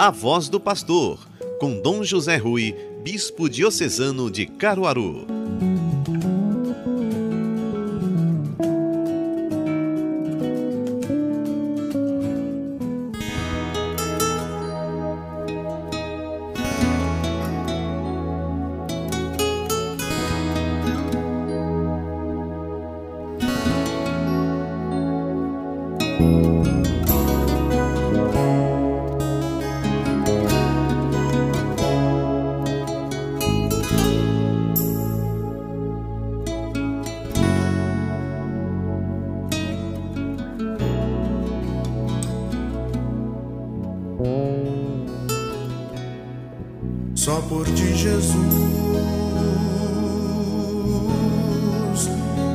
[0.00, 1.18] A Voz do Pastor,
[1.58, 5.26] com Dom José Rui, Bispo Diocesano de Caruaru.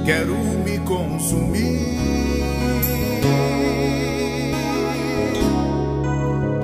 [0.05, 1.97] Quero me consumir.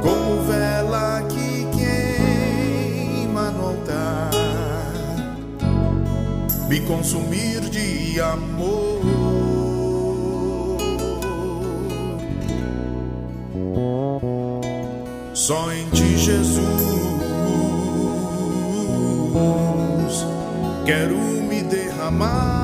[0.02, 4.30] Como vela que queima no altar,
[6.70, 9.02] me consumir de amor.
[15.34, 16.52] Só em ti, Jesus,
[20.86, 21.18] quero
[21.50, 22.61] me derramar.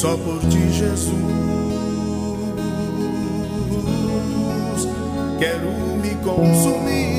[0.00, 1.12] Só por ti, Jesus,
[5.38, 5.70] quero
[6.00, 7.09] me consumir.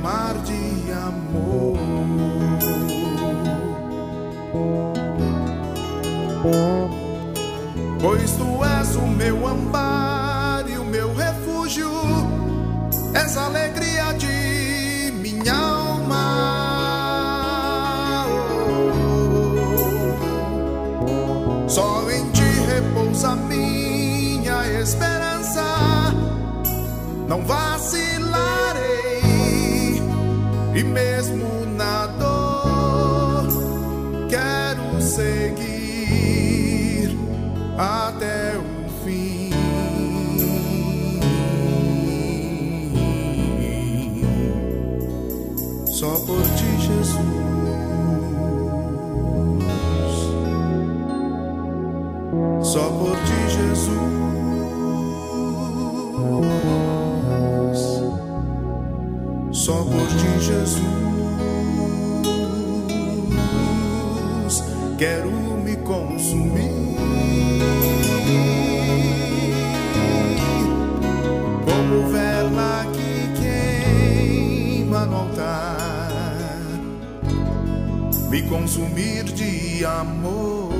[0.00, 1.76] Derramar de amor.
[8.00, 11.90] Pois tu és o meu amparo e o meu refúgio,
[13.14, 16.26] és a alegria de minha alma.
[21.68, 25.62] Só em ti repousa minha esperança,
[27.28, 27.69] não vacilarei,
[46.00, 47.14] Só por ti, Jesus.
[52.62, 53.39] Só por ti,
[78.70, 80.70] consumir de amor.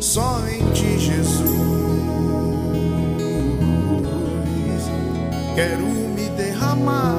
[0.00, 1.50] Só em ti, Jesus,
[5.54, 7.15] quero me derramar.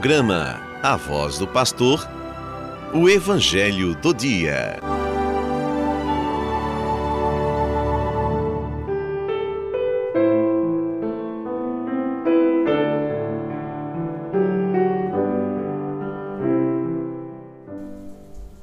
[0.00, 2.08] programa A Voz do Pastor,
[2.94, 4.80] o Evangelho do Dia.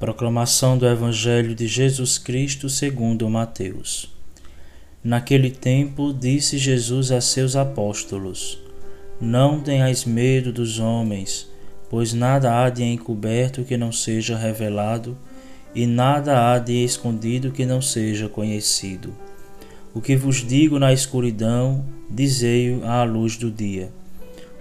[0.00, 4.12] Proclamação do Evangelho de Jesus Cristo segundo Mateus.
[5.04, 8.58] Naquele tempo disse Jesus a seus apóstolos:
[9.20, 11.50] não tenhais medo dos homens,
[11.90, 15.16] pois nada há de encoberto que não seja revelado,
[15.74, 19.12] e nada há de escondido que não seja conhecido.
[19.92, 23.90] O que vos digo na escuridão, dizei-o à luz do dia.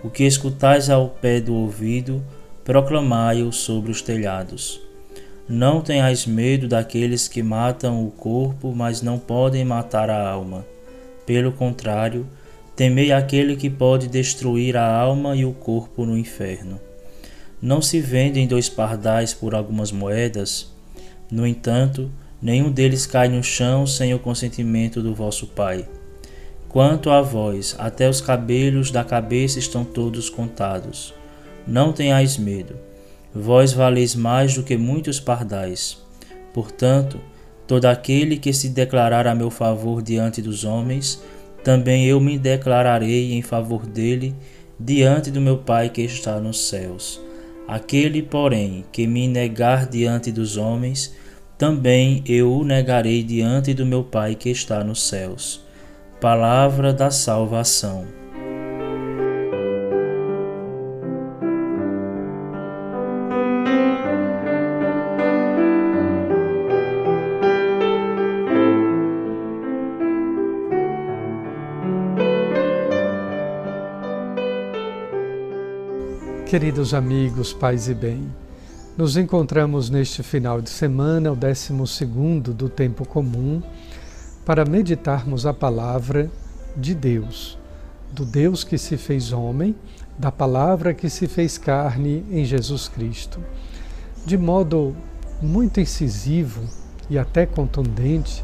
[0.03, 2.23] O que escutais ao pé do ouvido,
[2.65, 4.81] proclamai-o sobre os telhados.
[5.47, 10.65] Não tenhais medo daqueles que matam o corpo, mas não podem matar a alma.
[11.25, 12.25] Pelo contrário,
[12.77, 16.79] temei aquele que pode destruir a alma e o corpo no inferno.
[17.61, 20.71] Não se vendem dois pardais por algumas moedas?
[21.29, 22.09] No entanto,
[22.41, 25.85] nenhum deles cai no chão sem o consentimento do vosso Pai.
[26.69, 31.13] Quanto a vós, até os cabelos da cabeça estão todos contados.
[31.65, 32.87] Não tenhais medo
[33.39, 35.97] Vós valeis mais do que muitos pardais.
[36.53, 37.19] Portanto,
[37.67, 41.21] todo aquele que se declarar a meu favor diante dos homens,
[41.67, 44.33] também eu me declararei em favor dele
[44.79, 47.19] diante do meu Pai que está nos céus.
[47.67, 51.13] Aquele, porém, que me negar diante dos homens,
[51.57, 55.61] também eu o negarei diante do meu Pai que está nos céus.
[56.21, 58.05] Palavra da salvação.
[76.49, 78.25] Queridos amigos, pais e bem,
[78.97, 81.73] nos encontramos neste final de semana, o 12
[82.53, 83.61] do tempo comum,
[84.45, 86.31] para meditarmos a palavra
[86.73, 87.59] de Deus,
[88.13, 89.75] do Deus que se fez homem,
[90.17, 93.41] da palavra que se fez carne em Jesus Cristo.
[94.25, 94.95] De modo
[95.41, 96.61] muito incisivo
[97.09, 98.41] e até contundente,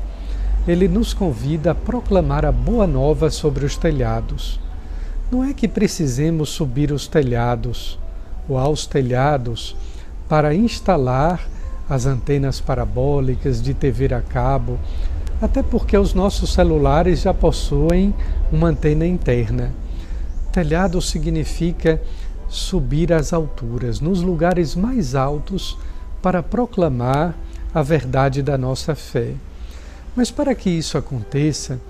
[0.67, 4.59] ele nos convida a proclamar a boa nova sobre os telhados
[5.33, 7.97] não é que precisemos subir os telhados
[8.47, 9.75] ou aos telhados
[10.29, 11.49] para instalar
[11.89, 14.77] as antenas parabólicas de TV a cabo,
[15.41, 18.13] até porque os nossos celulares já possuem
[18.51, 19.73] uma antena interna.
[20.51, 21.99] Telhado significa
[22.47, 25.75] subir às alturas, nos lugares mais altos,
[26.21, 27.35] para proclamar
[27.73, 29.33] a verdade da nossa fé.
[30.15, 31.81] Mas para que isso aconteça,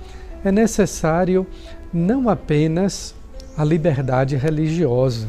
[0.46, 1.46] é necessário
[1.94, 3.14] não apenas
[3.58, 5.28] a liberdade religiosa.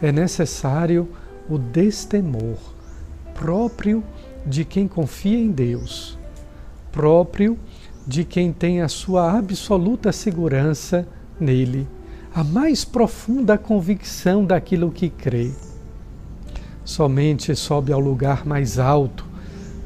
[0.00, 1.08] É necessário
[1.48, 2.56] o destemor
[3.34, 4.02] próprio
[4.44, 6.18] de quem confia em Deus,
[6.92, 7.58] próprio
[8.06, 11.06] de quem tem a sua absoluta segurança
[11.38, 11.86] nele,
[12.34, 15.52] a mais profunda convicção daquilo que crê.
[16.84, 19.26] Somente sobe ao lugar mais alto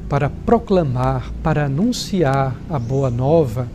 [0.07, 3.67] para proclamar, para anunciar a boa nova,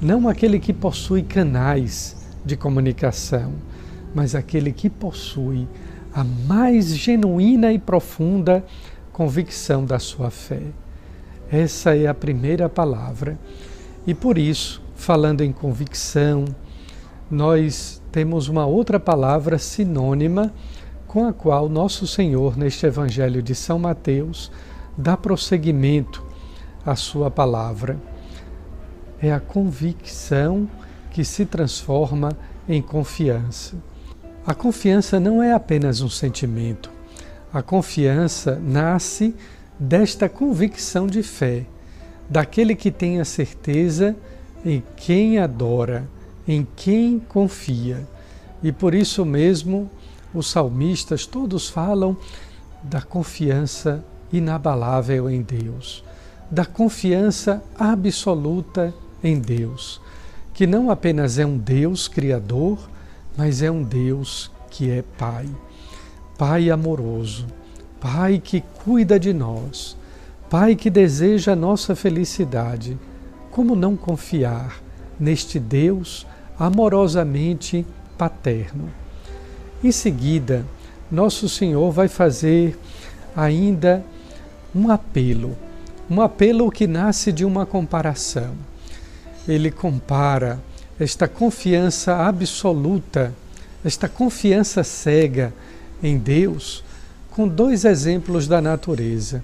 [0.00, 2.17] não aquele que possui canais
[2.48, 3.52] de comunicação,
[4.14, 5.68] mas aquele que possui
[6.12, 8.64] a mais genuína e profunda
[9.12, 10.62] convicção da sua fé.
[11.52, 13.38] Essa é a primeira palavra.
[14.06, 16.46] E por isso, falando em convicção,
[17.30, 20.52] nós temos uma outra palavra sinônima
[21.06, 24.50] com a qual nosso Senhor, neste Evangelho de São Mateus,
[24.96, 26.24] dá prosseguimento
[26.84, 27.98] à sua palavra.
[29.20, 30.68] É a convicção
[31.18, 32.30] que se transforma
[32.68, 33.74] em confiança.
[34.46, 36.92] A confiança não é apenas um sentimento.
[37.52, 39.34] A confiança nasce
[39.76, 41.66] desta convicção de fé,
[42.30, 44.14] daquele que tem a certeza
[44.64, 46.08] em quem adora,
[46.46, 48.06] em quem confia.
[48.62, 49.90] E por isso mesmo
[50.32, 52.16] os salmistas todos falam
[52.80, 56.04] da confiança inabalável em Deus,
[56.48, 60.00] da confiança absoluta em Deus
[60.58, 62.80] que não apenas é um Deus criador,
[63.36, 65.46] mas é um Deus que é Pai.
[66.36, 67.46] Pai amoroso,
[68.00, 69.96] Pai que cuida de nós,
[70.50, 72.98] Pai que deseja a nossa felicidade.
[73.52, 74.82] Como não confiar
[75.16, 76.26] neste Deus
[76.58, 77.86] amorosamente
[78.18, 78.90] paterno?
[79.80, 80.66] Em seguida,
[81.08, 82.76] nosso Senhor vai fazer
[83.36, 84.04] ainda
[84.74, 85.56] um apelo,
[86.10, 88.56] um apelo que nasce de uma comparação
[89.48, 90.60] ele compara
[91.00, 93.34] esta confiança absoluta,
[93.84, 95.52] esta confiança cega
[96.02, 96.84] em Deus,
[97.30, 99.42] com dois exemplos da natureza.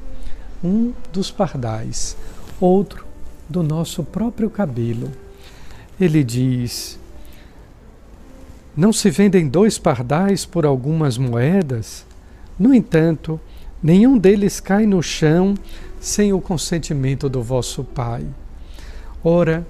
[0.62, 2.16] Um dos pardais,
[2.60, 3.06] outro
[3.48, 5.10] do nosso próprio cabelo.
[6.00, 6.98] Ele diz:
[8.76, 12.06] Não se vendem dois pardais por algumas moedas?
[12.58, 13.40] No entanto,
[13.84, 15.52] Nenhum deles cai no chão
[16.00, 18.24] sem o consentimento do vosso Pai.
[19.22, 19.66] Ora,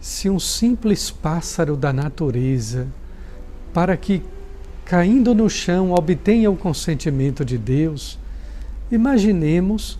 [0.00, 2.86] se um simples pássaro da natureza,
[3.72, 4.22] para que
[4.84, 8.18] caindo no chão obtenha o consentimento de Deus,
[8.90, 9.98] imaginemos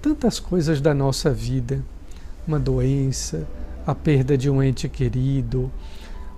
[0.00, 1.84] tantas coisas da nossa vida,
[2.46, 3.46] uma doença,
[3.86, 5.70] a perda de um ente querido,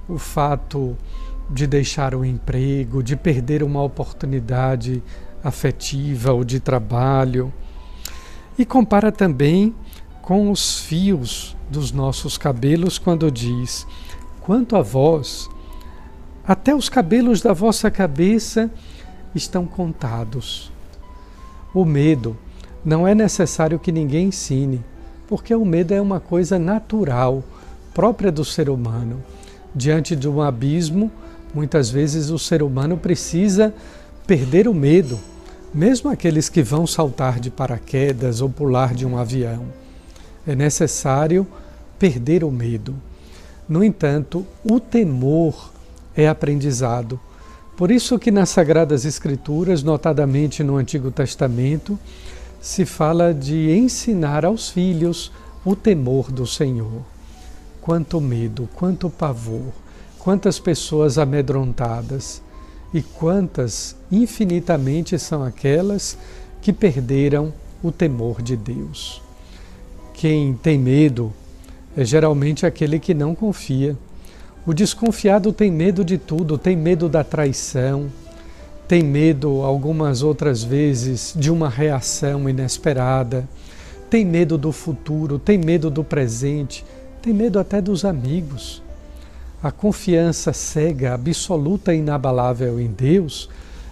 [0.09, 0.97] o fato
[1.49, 5.03] de deixar o emprego, de perder uma oportunidade
[5.45, 7.53] afetiva ou de trabalho.
[8.59, 9.75] E compara também
[10.23, 13.87] com os fios dos nossos cabelos quando diz:
[14.41, 15.51] Quanto a vós,
[16.47, 18.71] até os cabelos da vossa cabeça
[19.35, 20.71] estão contados.
[21.75, 22.37] O medo
[22.85, 24.85] não é necessário que ninguém ensine,
[25.29, 27.43] porque o medo é uma coisa natural,
[27.93, 29.23] própria do ser humano.
[29.75, 31.11] Diante de um abismo,
[31.55, 33.75] muitas vezes o ser humano precisa
[34.27, 35.19] perder o medo,
[35.73, 39.82] mesmo aqueles que vão saltar de paraquedas ou pular de um avião.
[40.47, 41.47] É necessário
[41.99, 42.95] perder o medo.
[43.69, 45.73] No entanto, o temor
[46.17, 47.19] é aprendizado.
[47.77, 51.99] Por isso que nas Sagradas Escrituras, notadamente no Antigo Testamento,
[52.61, 55.33] se fala de ensinar aos filhos
[55.65, 57.03] o temor do Senhor.
[57.81, 59.73] Quanto medo, quanto pavor,
[60.19, 62.43] quantas pessoas amedrontadas
[62.93, 66.19] e quantas infinitamente são aquelas
[66.61, 69.22] que perderam o temor de Deus.
[70.23, 71.33] Quem tem medo
[71.97, 73.97] é geralmente aquele que não confia.
[74.65, 78.07] O desconfiado tem medo de tudo, tem medo da traição,
[78.87, 83.49] tem medo, algumas outras vezes, de uma reação inesperada,
[84.09, 86.85] tem medo do futuro, tem medo do presente,
[87.21, 88.81] tem medo até dos amigos.
[89.61, 93.51] A confiança cega, absoluta e inabalável em Deus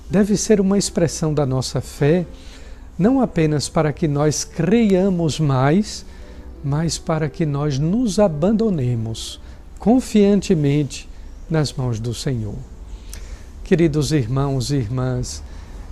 [0.08, 2.24] deve ser uma expressão da nossa fé,
[2.96, 6.08] não apenas para que nós creiamos mais,
[6.62, 9.40] mas para que nós nos abandonemos
[9.78, 11.08] confiantemente
[11.48, 12.56] nas mãos do Senhor.
[13.64, 15.42] Queridos irmãos e irmãs,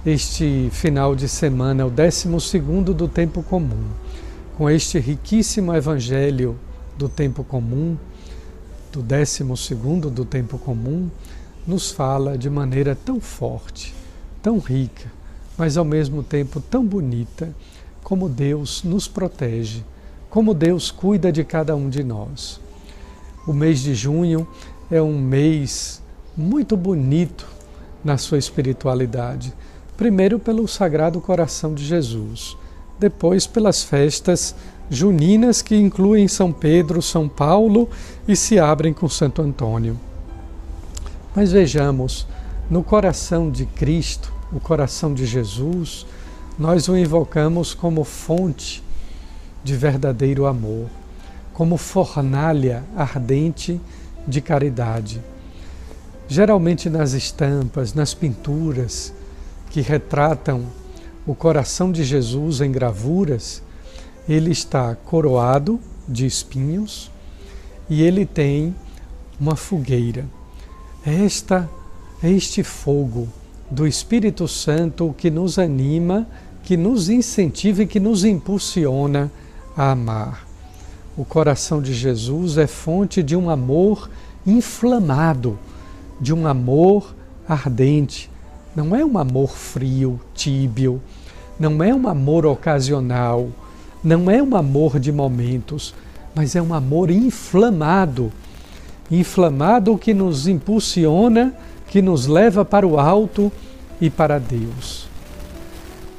[0.04, 3.84] este final de semana é o décimo segundo do tempo comum.
[4.56, 6.58] Com este riquíssimo evangelho
[6.96, 7.96] do tempo comum,
[8.92, 11.08] do décimo segundo do tempo comum,
[11.66, 13.94] nos fala de maneira tão forte,
[14.42, 15.10] tão rica,
[15.56, 17.54] mas ao mesmo tempo tão bonita,
[18.02, 19.84] como Deus nos protege,
[20.38, 22.60] como Deus cuida de cada um de nós.
[23.44, 24.46] O mês de junho
[24.88, 26.00] é um mês
[26.36, 27.44] muito bonito
[28.04, 29.52] na sua espiritualidade.
[29.96, 32.56] Primeiro, pelo Sagrado Coração de Jesus,
[33.00, 34.54] depois, pelas festas
[34.88, 37.88] juninas que incluem São Pedro, São Paulo
[38.28, 39.98] e se abrem com Santo Antônio.
[41.34, 42.28] Mas vejamos,
[42.70, 46.06] no coração de Cristo, o coração de Jesus,
[46.56, 48.86] nós o invocamos como fonte
[49.68, 50.86] de verdadeiro amor,
[51.52, 53.78] como fornalha ardente
[54.26, 55.20] de caridade.
[56.26, 59.12] Geralmente nas estampas, nas pinturas
[59.68, 60.64] que retratam
[61.26, 63.62] o coração de Jesus em gravuras,
[64.26, 67.10] ele está coroado de espinhos
[67.90, 68.74] e ele tem
[69.38, 70.24] uma fogueira.
[71.04, 71.68] Esta
[72.22, 73.28] é este fogo
[73.70, 76.26] do Espírito Santo que nos anima,
[76.62, 79.30] que nos incentiva e que nos impulsiona
[79.78, 80.46] a amar.
[81.16, 84.10] O coração de Jesus é fonte de um amor
[84.46, 85.58] inflamado
[86.20, 87.14] de um amor
[87.48, 88.30] ardente.
[88.74, 91.00] Não é um amor frio, tíbio,
[91.58, 93.48] não é um amor ocasional,
[94.02, 95.94] não é um amor de momentos,
[96.34, 98.32] mas é um amor inflamado.
[99.10, 101.54] Inflamado que nos impulsiona,
[101.88, 103.50] que nos leva para o alto
[104.00, 105.08] e para Deus.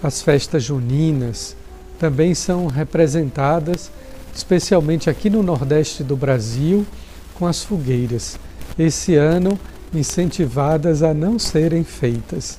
[0.01, 1.55] As festas juninas
[1.99, 3.91] também são representadas,
[4.33, 6.85] especialmente aqui no Nordeste do Brasil,
[7.35, 8.39] com as fogueiras.
[8.77, 9.59] Esse ano
[9.93, 12.57] incentivadas a não serem feitas.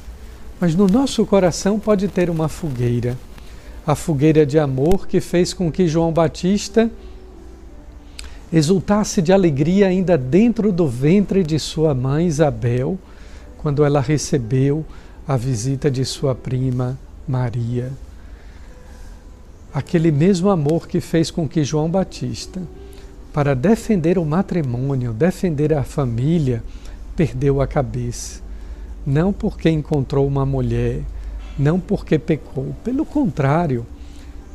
[0.61, 3.16] Mas no nosso coração pode ter uma fogueira,
[3.87, 6.90] a fogueira de amor que fez com que João Batista
[8.52, 12.99] exultasse de alegria ainda dentro do ventre de sua mãe Isabel,
[13.59, 14.85] quando ela recebeu
[15.26, 17.90] a visita de sua prima Maria.
[19.73, 22.61] Aquele mesmo amor que fez com que João Batista,
[23.33, 26.62] para defender o matrimônio, defender a família,
[27.15, 28.43] perdeu a cabeça.
[29.07, 31.03] Não porque encontrou uma mulher,
[31.57, 33.87] não porque pecou, pelo contrário,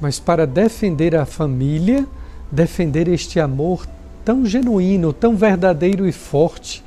[0.02, 2.06] mas para defender a família,
[2.52, 3.88] defender este amor
[4.26, 6.84] tão genuíno, tão verdadeiro e forte,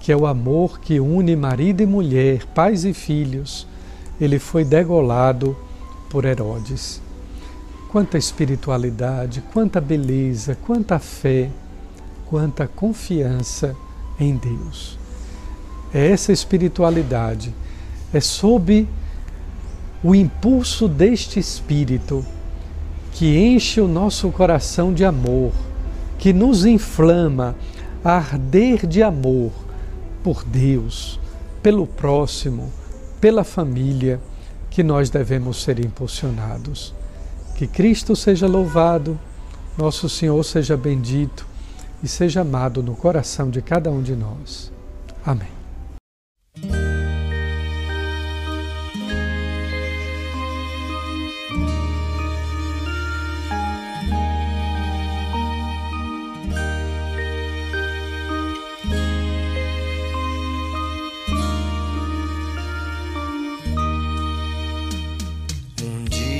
[0.00, 3.66] que é o amor que une marido e mulher, pais e filhos,
[4.20, 5.56] ele foi degolado
[6.08, 7.00] por Herodes.
[7.90, 11.50] Quanta espiritualidade, quanta beleza, quanta fé,
[12.26, 13.74] quanta confiança
[14.18, 14.98] em Deus.
[15.94, 17.54] É essa espiritualidade,
[18.12, 18.86] é sob
[20.02, 22.24] o impulso deste Espírito
[23.12, 25.52] que enche o nosso coração de amor,
[26.18, 27.56] que nos inflama
[28.04, 29.52] a arder de amor
[30.22, 31.18] por Deus,
[31.62, 32.70] pelo próximo,
[33.18, 34.20] pela família,
[34.76, 36.92] que nós devemos ser impulsionados.
[37.54, 39.18] Que Cristo seja louvado,
[39.78, 41.46] nosso Senhor seja bendito
[42.02, 44.70] e seja amado no coração de cada um de nós.
[45.24, 45.55] Amém.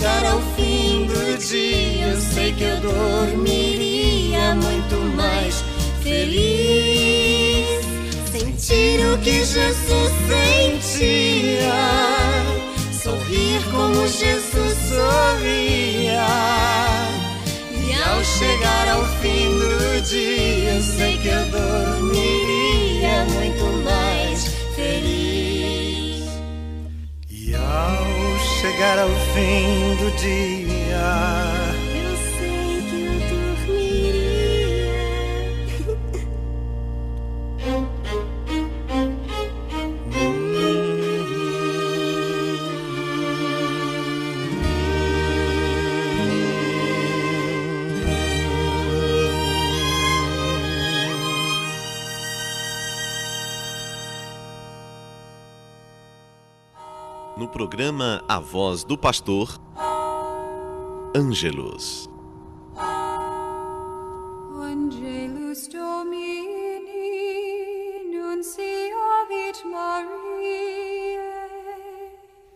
[0.00, 5.62] chegar ao fim do dia, sei que eu dormiria muito mais
[6.02, 7.66] feliz.
[8.32, 11.74] Sentir o que Jesus sentia,
[13.02, 16.26] sorrir como Jesus sorria.
[17.74, 22.39] E ao chegar ao fim do dia, sei que eu dormiria
[28.90, 31.59] chegar ao fim do dia,
[58.32, 59.60] A Voz do Pastor,
[61.16, 62.09] Ângelos.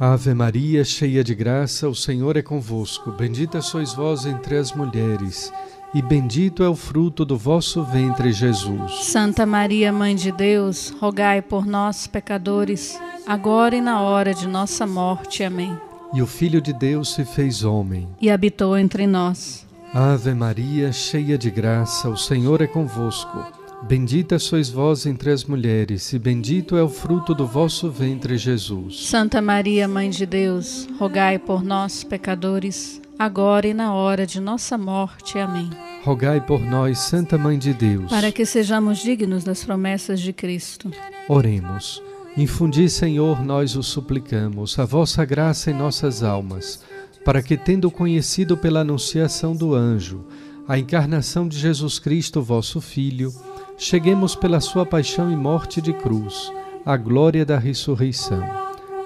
[0.00, 3.10] Ave Maria, cheia de graça, o Senhor é convosco.
[3.10, 5.52] Bendita sois vós entre as mulheres,
[5.92, 9.06] e bendito é o fruto do vosso ventre, Jesus.
[9.06, 14.86] Santa Maria, Mãe de Deus, rogai por nós, pecadores, agora e na hora de nossa
[14.86, 15.42] morte.
[15.42, 15.76] Amém.
[16.14, 18.08] E o Filho de Deus se fez homem.
[18.20, 19.66] E habitou entre nós.
[19.92, 23.57] Ave Maria, cheia de graça, o Senhor é convosco.
[23.82, 29.06] Bendita sois vós entre as mulheres, e bendito é o fruto do vosso ventre, Jesus.
[29.06, 34.76] Santa Maria, Mãe de Deus, rogai por nós, pecadores, agora e na hora de nossa
[34.76, 35.38] morte.
[35.38, 35.70] Amém.
[36.02, 38.10] Rogai por nós, Santa Mãe de Deus.
[38.10, 40.90] Para que sejamos dignos das promessas de Cristo.
[41.28, 42.02] Oremos.
[42.36, 46.82] Infundi, Senhor, nós o suplicamos, a vossa graça em nossas almas,
[47.24, 50.26] para que, tendo conhecido pela anunciação do anjo
[50.68, 53.32] a encarnação de Jesus Cristo, vosso Filho,
[53.78, 56.52] cheguemos pela sua paixão e morte de cruz
[56.84, 58.42] à glória da ressurreição.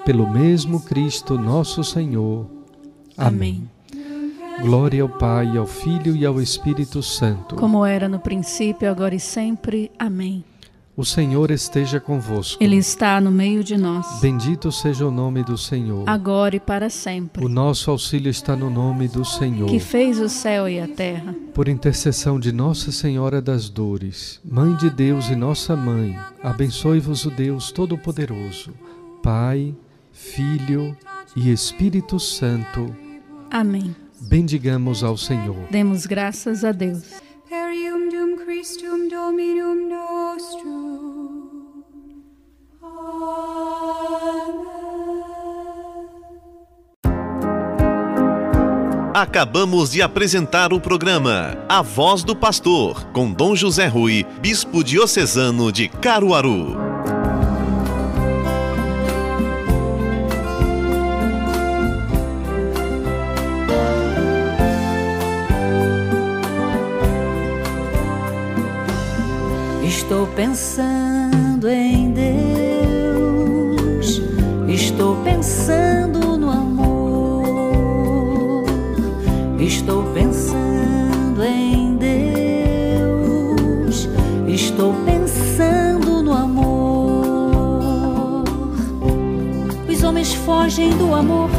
[0.03, 2.45] Pelo mesmo Cristo, nosso Senhor.
[3.17, 3.69] Amém.
[4.61, 7.55] Glória ao Pai, ao Filho e ao Espírito Santo.
[7.55, 9.91] Como era no princípio, agora e sempre.
[9.97, 10.43] Amém.
[10.95, 12.63] O Senhor esteja convosco.
[12.63, 16.07] Ele está no meio de nós, Bendito seja o nome do Senhor.
[16.07, 17.43] agora e para sempre.
[17.43, 19.67] O nosso auxílio está no nome do Senhor.
[19.67, 21.33] Que fez o céu e a terra.
[21.51, 27.31] Por intercessão de Nossa Senhora das Dores, Mãe de Deus e nossa Mãe, abençoe-vos o
[27.31, 28.71] Deus Todo-Poderoso,
[29.23, 29.73] Pai,
[30.11, 30.95] Filho
[31.35, 32.95] e Espírito Santo.
[33.49, 33.95] Amém.
[34.21, 35.57] Bendigamos ao Senhor.
[35.71, 37.03] Demos graças a Deus.
[37.49, 40.82] Per iundum Christum Dominum nostrum.
[49.13, 55.71] Acabamos de apresentar o programa A Voz do Pastor, com Dom José Rui, Bispo Diocesano
[55.71, 56.75] de Caruaru.
[69.85, 74.23] Estou pensando em Deus,
[74.67, 75.92] estou pensando
[79.73, 84.07] estou pensando em Deus,
[84.47, 88.43] estou pensando no amor.
[89.89, 91.49] Os homens fogem do amor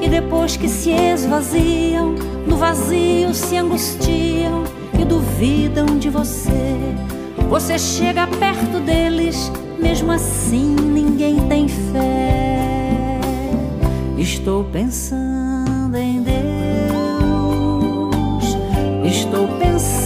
[0.00, 2.14] e depois que se esvaziam,
[2.46, 4.62] no vazio se angustiam
[4.98, 6.78] e duvidam de você.
[7.48, 13.18] Você chega perto deles, mesmo assim ninguém tem fé.
[14.16, 15.33] Estou pensando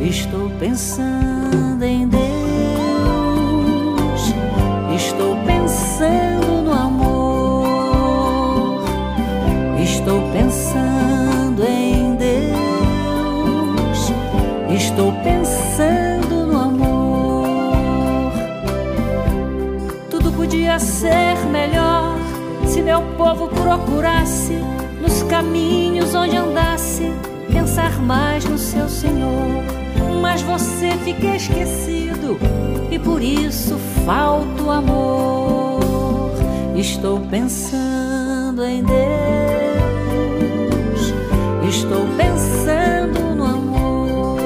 [0.00, 2.22] Estou pensando em Deus.
[4.94, 8.84] Estou pensando no amor.
[9.82, 14.12] Estou pensando em Deus.
[14.70, 18.32] Estou pensando no amor.
[20.10, 22.16] Tudo podia ser melhor
[22.66, 24.60] se meu povo procurasse
[25.00, 27.10] nos caminhos onde andasse
[27.50, 28.55] pensar mais no
[30.36, 32.38] mas você fica esquecido.
[32.90, 36.30] E por isso falta o amor.
[36.76, 39.00] Estou pensando em Deus,
[41.66, 44.38] estou pensando no amor,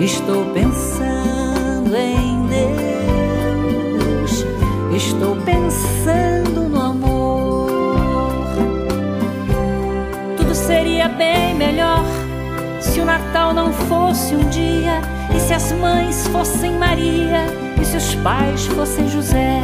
[0.00, 4.44] estou pensando em Deus,
[4.96, 8.00] estou pensando no amor.
[10.36, 12.25] Tudo seria bem melhor
[12.96, 15.02] se o Natal não fosse um dia,
[15.36, 17.44] e se as mães fossem Maria,
[17.78, 19.60] e se os pais fossem José,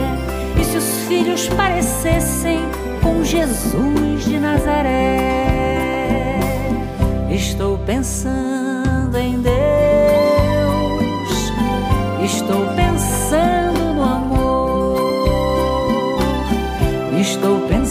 [0.61, 2.61] e se os filhos parecessem
[3.03, 5.47] com Jesus de Nazaré.
[7.31, 9.55] Estou pensando em Deus,
[12.23, 15.25] estou pensando no amor,
[17.19, 17.82] estou pensando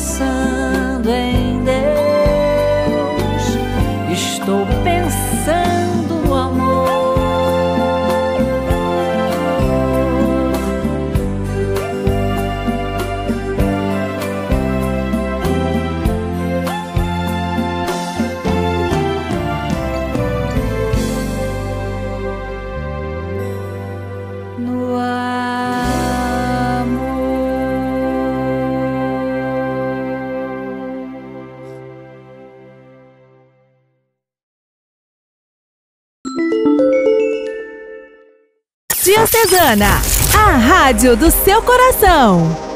[40.35, 42.70] A rádio do seu coração.